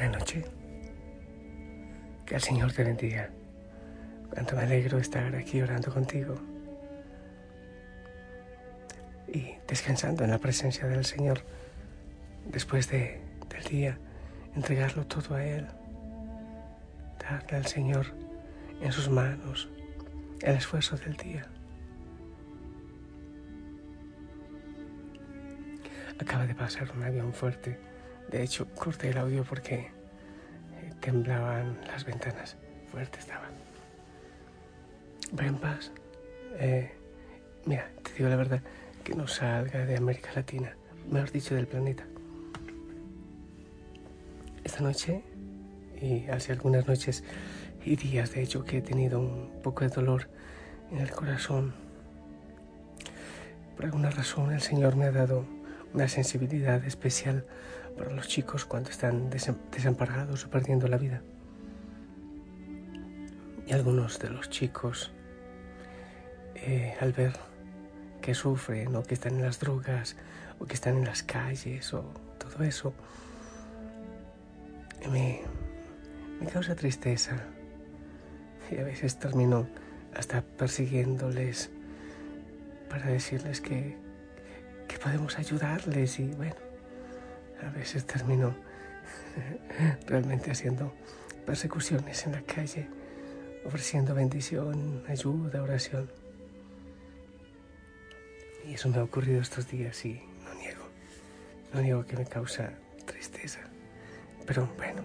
[0.00, 0.46] Buenas noches.
[2.24, 3.28] Que el Señor te bendiga.
[4.30, 6.36] Cuánto me alegro estar aquí orando contigo
[9.28, 11.42] y descansando en la presencia del Señor
[12.46, 13.98] después de, del día,
[14.56, 15.66] entregarlo todo a Él,
[17.18, 18.06] darle al Señor
[18.80, 19.68] en sus manos
[20.40, 21.46] el esfuerzo del día.
[26.18, 27.78] Acaba de pasar un avión fuerte.
[28.30, 29.99] De hecho, corté el audio porque
[31.00, 32.56] temblaban las ventanas.
[32.90, 33.50] Fuerte estaban.
[35.32, 35.90] Ven paz.
[36.58, 36.90] Eh,
[37.64, 38.62] mira, te digo la verdad,
[39.04, 40.76] que no salga de América Latina,
[41.08, 42.04] mejor dicho, del planeta.
[44.64, 45.22] Esta noche,
[46.00, 47.24] y hace algunas noches
[47.84, 50.28] y días, de hecho, que he tenido un poco de dolor
[50.90, 51.72] en el corazón.
[53.76, 55.46] Por alguna razón el Señor me ha dado
[55.94, 57.46] una sensibilidad especial
[57.96, 61.22] para los chicos cuando están desamparados o perdiendo la vida.
[63.66, 65.12] Y algunos de los chicos,
[66.54, 67.34] eh, al ver
[68.20, 70.16] que sufren o que están en las drogas
[70.58, 72.04] o que están en las calles o
[72.38, 72.92] todo eso,
[75.10, 75.40] me,
[76.40, 77.36] me causa tristeza
[78.70, 79.66] y a veces termino
[80.14, 81.70] hasta persiguiéndoles
[82.88, 83.96] para decirles que,
[84.88, 86.56] que podemos ayudarles y bueno,
[87.66, 88.54] a veces termino
[90.06, 90.92] realmente haciendo
[91.46, 92.88] persecuciones en la calle,
[93.64, 96.10] ofreciendo bendición, ayuda, oración.
[98.68, 100.84] Y eso me ha ocurrido estos días y no niego,
[101.72, 102.72] no niego que me causa
[103.04, 103.60] tristeza.
[104.46, 105.02] Pero bueno,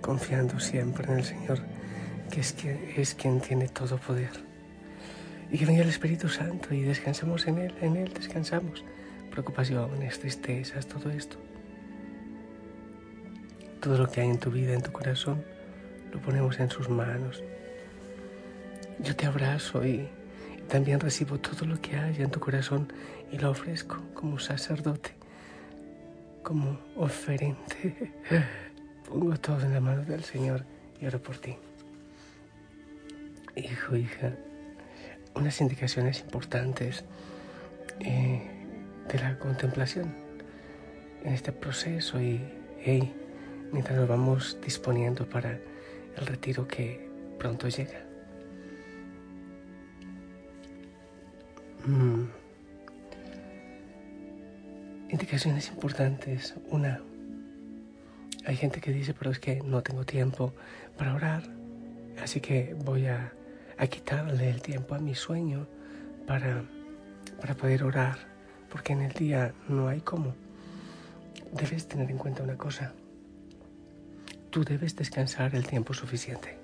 [0.00, 1.60] confiando siempre en el Señor,
[2.30, 4.30] que es quien, es quien tiene todo poder.
[5.50, 8.84] Y que venga el Espíritu Santo y descansemos en Él, en Él descansamos.
[9.30, 11.36] Preocupaciones, tristezas, todo esto.
[13.80, 15.42] Todo lo que hay en tu vida, en tu corazón,
[16.12, 17.42] lo ponemos en sus manos.
[18.98, 20.08] Yo te abrazo y
[20.68, 22.92] también recibo todo lo que haya en tu corazón
[23.32, 25.12] y lo ofrezco como sacerdote,
[26.42, 28.12] como oferente.
[29.08, 30.64] Pongo todo en la mano del Señor
[31.00, 31.56] y oro por ti.
[33.56, 34.32] Hijo, hija,
[35.34, 37.04] unas indicaciones importantes
[38.00, 38.42] eh,
[39.08, 40.14] de la contemplación
[41.24, 42.40] en este proceso y
[43.72, 45.58] mientras nos vamos disponiendo para
[46.16, 47.08] el retiro que
[47.38, 48.04] pronto llega.
[51.86, 52.24] Mm.
[55.10, 56.54] Indicaciones importantes.
[56.70, 57.00] Una,
[58.46, 60.52] hay gente que dice, pero es que no tengo tiempo
[60.96, 61.42] para orar,
[62.22, 63.32] así que voy a,
[63.78, 65.66] a quitarle el tiempo a mi sueño
[66.26, 66.62] para,
[67.40, 68.18] para poder orar,
[68.70, 70.34] porque en el día no hay cómo.
[71.52, 72.92] Debes tener en cuenta una cosa.
[74.50, 76.58] Tú debes descansar el tiempo suficiente.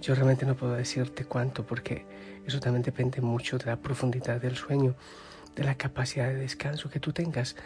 [0.00, 2.06] Yo realmente no puedo decirte cuánto porque
[2.46, 4.94] eso también depende mucho de la profundidad del sueño,
[5.54, 7.56] de la capacidad de descanso que tú tengas.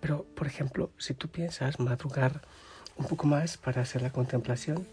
[0.00, 2.42] Pero, por ejemplo, si tú piensas madrugar
[2.96, 4.84] un poco más para hacer la contemplación,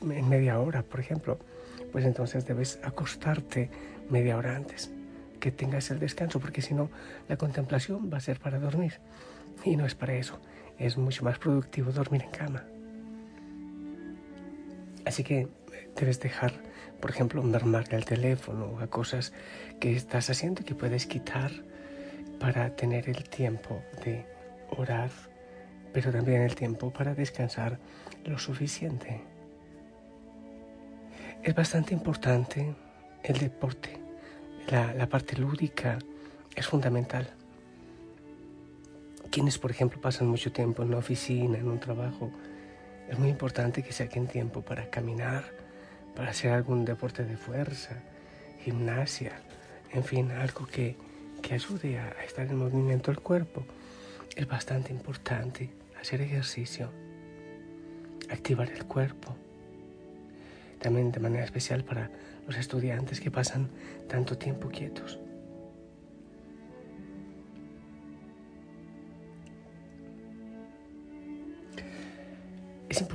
[0.00, 1.36] en media hora, por ejemplo,
[1.90, 3.70] pues entonces debes acostarte
[4.08, 4.88] media hora antes,
[5.40, 6.90] que tengas el descanso, porque si no,
[7.28, 9.00] la contemplación va a ser para dormir.
[9.64, 10.40] Y no es para eso,
[10.78, 12.64] es mucho más productivo dormir en cama.
[15.10, 15.48] Así que
[15.96, 16.52] debes dejar,
[17.00, 19.32] por ejemplo, mermar el teléfono a cosas
[19.80, 21.50] que estás haciendo y que puedes quitar
[22.38, 24.24] para tener el tiempo de
[24.70, 25.10] orar,
[25.92, 27.80] pero también el tiempo para descansar
[28.24, 29.20] lo suficiente.
[31.42, 32.72] Es bastante importante
[33.24, 33.90] el deporte,
[34.68, 35.98] la, la parte lúdica
[36.54, 37.28] es fundamental.
[39.32, 42.30] Quienes, por ejemplo, pasan mucho tiempo en una oficina, en un trabajo,
[43.10, 45.42] es muy importante que saquen tiempo para caminar,
[46.14, 47.96] para hacer algún deporte de fuerza,
[48.62, 49.32] gimnasia,
[49.92, 50.96] en fin, algo que,
[51.42, 53.66] que ayude a, estar en movimiento el cuerpo.
[54.36, 55.70] Es bastante importante
[56.00, 56.92] hacer ejercicio,
[58.30, 59.34] activar el cuerpo.
[60.80, 62.10] También de manera especial para
[62.46, 63.70] los estudiantes que pasan
[64.08, 65.18] tanto tiempo quietos.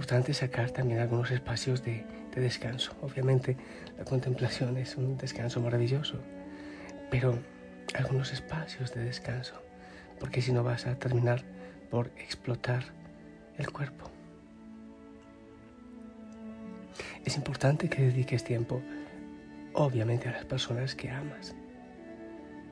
[0.05, 2.05] Importante sacar también algunos espacios de,
[2.35, 2.95] descanso.
[3.01, 3.57] Obviamente
[3.97, 6.19] la contemplación es un descanso maravilloso,
[7.09, 7.39] pero
[7.95, 9.59] algunos espacios de descanso,
[10.19, 11.41] porque si no vas a terminar
[11.89, 12.83] por explotar
[13.57, 14.11] el cuerpo.
[17.25, 18.83] Es importante que dediques tiempo,
[19.73, 21.55] obviamente, a las personas que amas.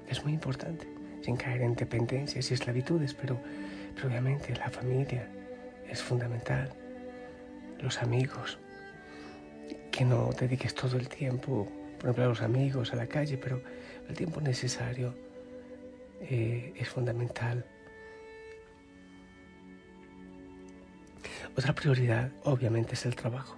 [0.08, 0.88] Es muy importante,
[1.22, 3.40] sin caer en dependencias y esclavitudes, pero,
[3.96, 5.28] pero obviamente la familia,
[5.90, 6.83] es fundamental.
[7.84, 8.60] Los amigos,
[9.92, 13.62] que no dediques todo el tiempo, por ejemplo, a los amigos, a la calle, pero
[14.08, 15.14] el tiempo necesario
[16.22, 17.66] eh, es fundamental.
[21.58, 23.58] Otra prioridad, obviamente, es el trabajo.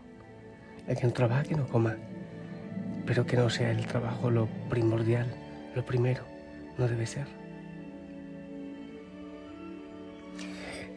[0.87, 1.95] El que no trabaja, que no coma,
[3.05, 5.27] pero que no sea el trabajo lo primordial,
[5.75, 6.23] lo primero,
[6.79, 7.27] no debe ser.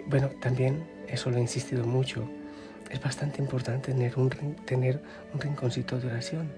[0.06, 2.26] Bueno, también, eso lo he insistido mucho,
[2.90, 4.30] es bastante importante tener un,
[4.64, 5.02] tener
[5.32, 6.50] un rinconcito de oración.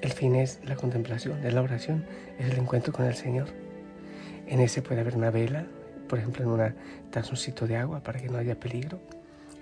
[0.00, 2.04] El fin es la contemplación, es la oración,
[2.38, 3.48] es el encuentro con el Señor.
[4.46, 5.66] En ese puede haber una vela,
[6.08, 6.74] por ejemplo, en una
[7.10, 9.00] tazoncito de agua para que no haya peligro.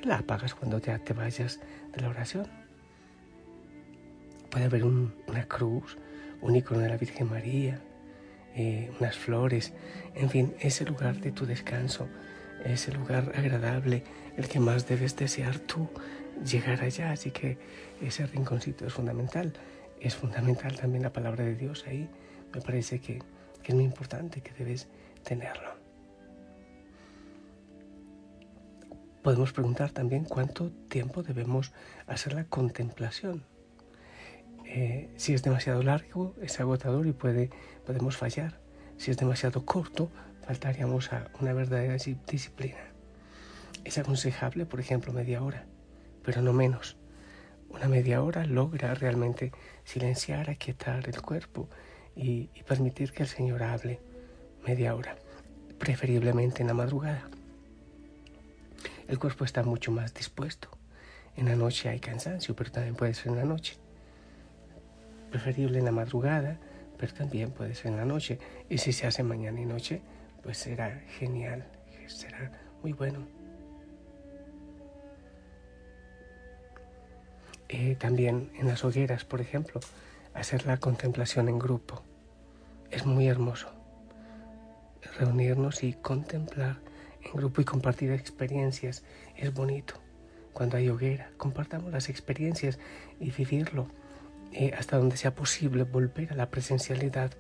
[0.03, 1.61] La apagas cuando te vayas
[1.95, 2.47] de la oración.
[4.51, 5.97] Puede haber una cruz,
[6.41, 7.81] un icono de la Virgen María,
[8.55, 9.73] eh, unas flores,
[10.15, 12.09] en fin, ese lugar de tu descanso,
[12.65, 14.03] ese lugar agradable,
[14.37, 15.89] el que más debes desear tú
[16.45, 17.13] llegar allá.
[17.13, 17.59] Así que
[18.01, 19.53] ese rinconcito es fundamental.
[20.01, 22.09] Es fundamental también la palabra de Dios ahí.
[22.53, 23.21] Me parece que
[23.65, 24.89] es muy importante que debes
[25.23, 25.77] tenerlo.
[29.23, 31.73] Podemos preguntar también cuánto tiempo debemos
[32.07, 33.45] hacer la contemplación.
[34.65, 37.51] Eh, si es demasiado largo, es agotador y puede,
[37.85, 38.61] podemos fallar.
[38.99, 40.11] Si es demasiado corto,
[40.47, 41.97] faltaríamos a una verdadera
[42.27, 42.79] disciplina.
[43.85, 45.65] Es aconsejable, por ejemplo, media hora,
[46.25, 46.97] pero no menos.
[47.69, 49.53] Una media hora logra realmente
[49.85, 51.69] silenciar, aquietar el cuerpo
[52.15, 54.01] y permitir que el Señor hable.
[54.67, 55.17] Media hora,
[55.79, 57.29] preferiblemente en la madrugada
[59.09, 60.69] el cuerpo está mucho más dispuesto.
[61.37, 63.77] En la noche hay cansancio, pero también puede ser en la noche.
[65.31, 66.59] Preferible en la madrugada,
[66.99, 68.39] pero también puede ser en la noche.
[68.69, 70.01] Y si se hace mañana y noche,
[70.47, 71.67] pues será genial,
[72.07, 73.27] será muy bueno.
[77.69, 79.81] Eh, también en las hogueras, por ejemplo,
[80.35, 82.05] hacer la contemplación en grupo.
[82.93, 83.73] Es muy hermoso.
[85.19, 86.77] Reunirnos y contemplar
[87.25, 89.03] en grupo y compartir experiencias
[89.35, 89.97] es bonito.
[90.53, 92.79] Cuando hay hoguera, compartamos las experiencias
[93.19, 93.89] y vivirlo
[94.53, 97.33] eh, hasta donde sea posible, volver a la presencialidad.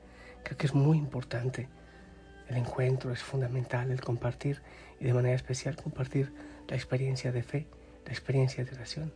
[0.42, 1.68] Creo que es muy importante.
[2.48, 4.62] El encuentro es fundamental, el compartir
[5.00, 6.32] y de manera especial compartir
[6.68, 7.66] la experiencia de fe,
[8.04, 9.12] la experiencia de oración.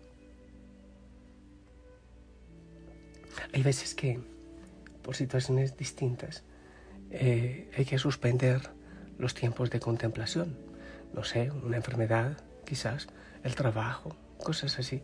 [3.53, 4.21] Hay veces que,
[5.03, 6.43] por situaciones distintas,
[7.11, 8.71] eh, hay que suspender
[9.19, 10.56] los tiempos de contemplación.
[11.12, 13.09] No sé, una enfermedad, quizás,
[13.43, 15.03] el trabajo, cosas así.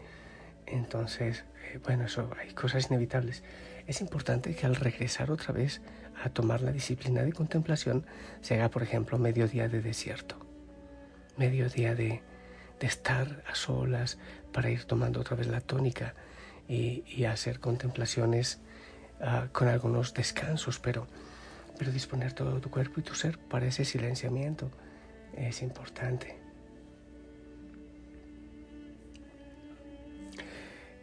[0.67, 3.43] Entonces, eh, bueno, eso hay cosas inevitables.
[3.87, 5.81] Es importante que al regresar otra vez
[6.23, 8.07] a tomar la disciplina de contemplación
[8.41, 10.37] se haga, por ejemplo, mediodía de desierto,
[11.37, 12.23] mediodía de,
[12.81, 14.19] de estar a solas
[14.53, 16.15] para ir tomando otra vez la tónica
[16.69, 18.61] y, hacer contemplaciones
[19.21, 21.07] ah, con algunos descansos, pero
[21.79, 24.71] pero disponer todo tu cuerpo y tu ser para ese silenciamiento
[25.37, 26.46] es importante.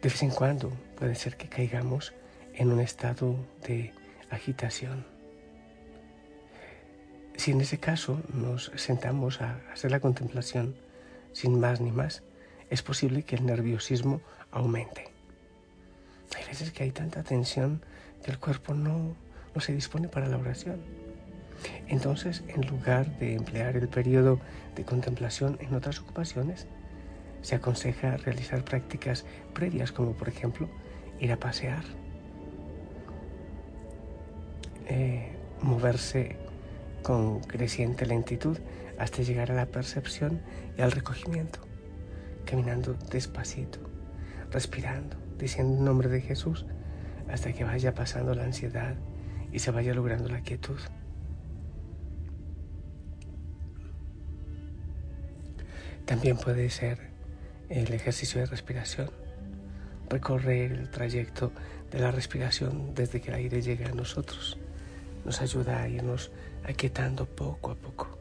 [0.04, 2.12] De vez en cuando puede ser que caigamos
[2.52, 3.94] en un estado de
[4.28, 5.06] agitación.
[7.36, 10.76] Si en ese caso nos sentamos a hacer la contemplación
[11.32, 12.22] sin más ni más,
[12.68, 14.20] es posible que el nerviosismo
[14.50, 15.06] aumente.
[16.36, 17.80] Hay veces que hay tanta tensión
[18.22, 19.16] que el cuerpo no,
[19.54, 20.82] no se dispone para la oración.
[21.88, 24.38] Entonces, en lugar de emplear el periodo
[24.76, 26.66] de contemplación en otras ocupaciones,
[27.44, 30.66] se aconseja realizar prácticas previas como por ejemplo
[31.20, 31.84] ir a pasear,
[34.86, 36.38] eh, moverse
[37.02, 38.56] con creciente lentitud
[38.98, 40.40] hasta llegar a la percepción
[40.78, 41.58] y al recogimiento,
[42.46, 43.78] caminando despacito,
[44.50, 46.64] respirando, diciendo el nombre de Jesús
[47.28, 48.94] hasta que vaya pasando la ansiedad
[49.52, 50.80] y se vaya logrando la quietud.
[56.06, 57.13] También puede ser
[57.68, 59.10] el ejercicio de respiración,
[60.08, 61.52] recorrer el trayecto
[61.90, 64.58] de la respiración desde que el aire llega a nosotros.
[65.24, 66.30] Nos ayuda a irnos
[66.64, 68.18] aquietando poco a poco.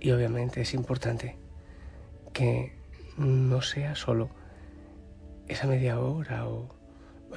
[0.00, 1.36] Y obviamente es importante
[2.32, 2.72] que
[3.18, 4.30] no sea solo
[5.48, 6.74] esa media hora o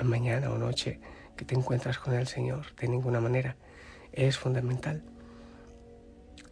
[0.04, 1.00] mañana o noche
[1.36, 3.58] que te encuentras con el Señor de ninguna manera.
[4.12, 5.04] Es fundamental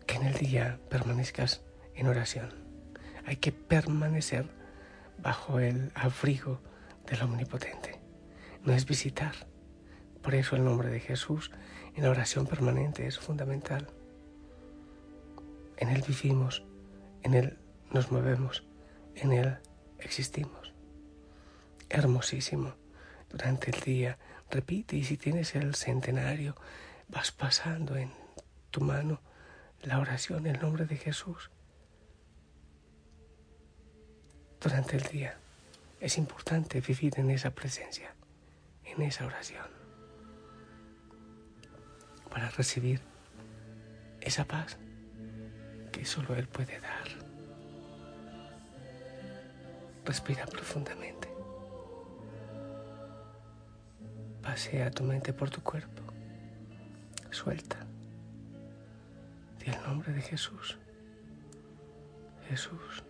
[0.06, 1.62] que en el día permanezcas
[1.96, 2.71] en oración.
[3.26, 4.48] Hay que permanecer
[5.18, 6.60] bajo el abrigo
[7.06, 8.00] del Omnipotente.
[8.64, 9.34] No es visitar.
[10.22, 11.52] Por eso el nombre de Jesús
[11.96, 13.88] en la oración permanente es fundamental.
[15.78, 16.64] En Él vivimos,
[17.24, 17.58] en Él
[17.92, 18.64] nos movemos,
[19.16, 19.58] en Él
[20.00, 20.74] existimos.
[21.90, 22.76] Hermosísimo.
[23.30, 24.18] Durante el día,
[24.50, 26.56] repite y si tienes el centenario,
[27.08, 28.12] vas pasando en
[28.72, 29.22] tu mano
[29.82, 31.50] la oración, el nombre de Jesús.
[34.62, 35.36] Durante el día
[36.00, 38.14] es importante vivir en esa presencia,
[38.86, 39.66] en esa oración,
[42.30, 43.02] para recibir
[44.22, 44.78] esa paz
[45.92, 47.08] que solo Él puede dar.
[50.06, 51.28] Respira profundamente.
[54.44, 56.04] Pasea tu mente por tu cuerpo.
[57.32, 57.78] Suelta.
[59.58, 60.78] Di el nombre de Jesús.
[62.48, 63.04] Jesús.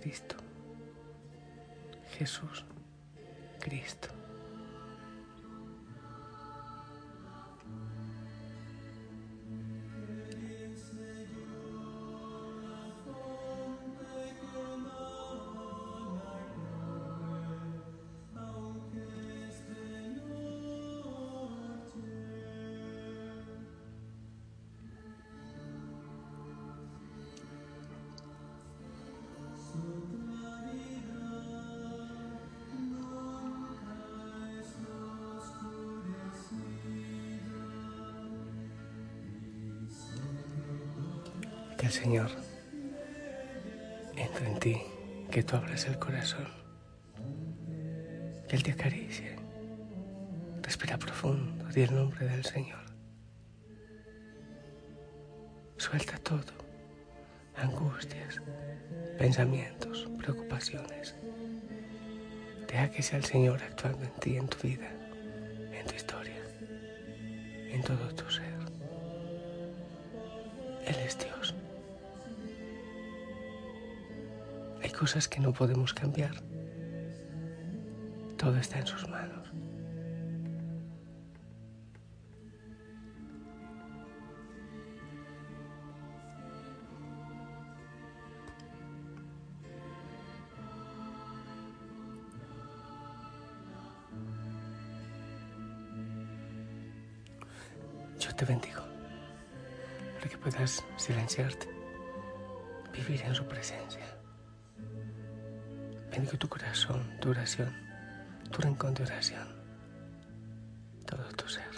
[0.00, 0.36] Cristo.
[2.18, 2.64] Jesús.
[3.60, 4.19] Cristo.
[41.90, 42.30] El Señor
[44.14, 44.82] entre en ti,
[45.28, 46.46] que tú abras el corazón,
[48.46, 49.34] que Él te acaricie.
[50.62, 52.84] Respira profundo, di el nombre del Señor.
[55.78, 56.52] Suelta todo,
[57.56, 58.40] angustias,
[59.18, 61.16] pensamientos, preocupaciones.
[62.68, 64.92] Deja que sea el Señor actuando en ti, en tu vida,
[75.00, 76.34] cosas que no podemos cambiar.
[78.36, 79.50] Todo está en sus manos.
[98.18, 98.82] Yo te bendigo
[100.18, 101.70] para que puedas silenciarte,
[102.92, 104.19] vivir en su presencia.
[106.10, 107.72] Bendigo tu corazón, tu oración,
[108.50, 109.46] tu rincón de oración,
[111.06, 111.70] todo tu ser.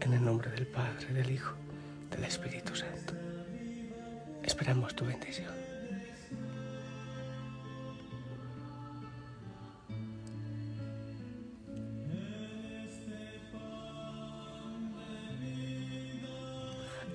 [0.00, 1.54] En el nombre del Padre, del Hijo,
[2.12, 3.14] del Espíritu Santo.
[4.44, 5.52] Esperamos tu bendición.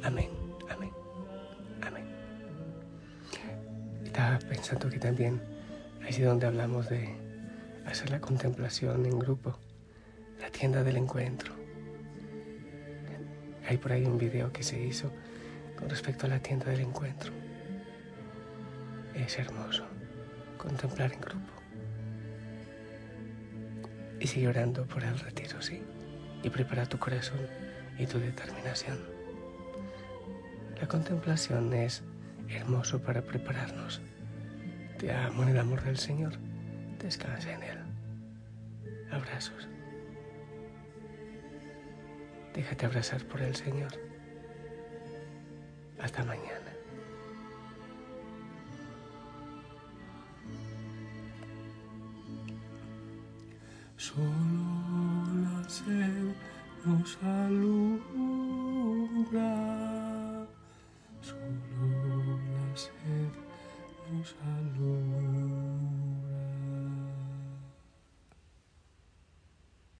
[0.04, 0.30] Amén,
[0.70, 0.92] amén,
[1.82, 2.06] amén.
[4.04, 5.53] Estaba pensando que también
[6.22, 7.10] es donde hablamos de
[7.86, 9.58] hacer la contemplación en grupo,
[10.40, 11.54] la tienda del encuentro.
[13.68, 15.12] Hay por ahí un video que se hizo
[15.78, 17.32] con respecto a la tienda del encuentro.
[19.16, 19.86] Es hermoso
[20.58, 21.54] contemplar en grupo.
[24.20, 25.82] Y sigue orando por el retiro, sí.
[26.44, 27.40] Y prepara tu corazón
[27.98, 29.00] y tu determinación.
[30.80, 32.04] La contemplación es
[32.50, 34.02] hermoso para prepararnos
[35.04, 36.32] te amo en el amor del Señor.
[36.98, 37.78] Descansa en Él.
[39.12, 39.68] Abrazos.
[42.54, 43.92] Déjate abrazar por el Señor.
[46.00, 46.72] Hasta mañana.
[53.98, 54.24] Solo
[55.44, 56.34] la sed
[56.86, 58.24] nos alumbra.